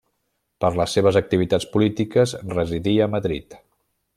[0.63, 3.61] Per les seves activitats polítiques residí a Madrid.